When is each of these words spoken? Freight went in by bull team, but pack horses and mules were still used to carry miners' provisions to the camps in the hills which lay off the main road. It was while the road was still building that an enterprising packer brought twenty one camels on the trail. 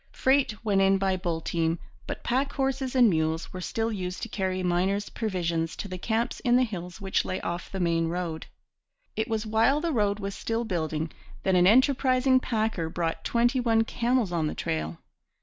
Freight 0.11 0.65
went 0.65 0.81
in 0.81 0.97
by 0.97 1.15
bull 1.15 1.41
team, 1.41 1.77
but 2.07 2.23
pack 2.23 2.53
horses 2.53 2.95
and 2.95 3.07
mules 3.07 3.53
were 3.53 3.61
still 3.61 3.91
used 3.91 4.23
to 4.23 4.27
carry 4.29 4.63
miners' 4.63 5.09
provisions 5.09 5.75
to 5.75 5.87
the 5.87 5.99
camps 5.99 6.39
in 6.39 6.55
the 6.55 6.63
hills 6.63 6.99
which 6.99 7.23
lay 7.23 7.39
off 7.41 7.71
the 7.71 7.79
main 7.79 8.07
road. 8.07 8.47
It 9.15 9.27
was 9.27 9.45
while 9.45 9.79
the 9.79 9.93
road 9.93 10.17
was 10.17 10.33
still 10.33 10.65
building 10.65 11.11
that 11.43 11.53
an 11.53 11.67
enterprising 11.67 12.39
packer 12.39 12.89
brought 12.89 13.23
twenty 13.23 13.59
one 13.59 13.83
camels 13.83 14.31
on 14.31 14.47
the 14.47 14.55
trail. 14.55 14.97